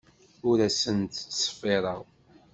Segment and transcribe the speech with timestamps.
[0.49, 2.01] Ur asent-ttṣeffireɣ.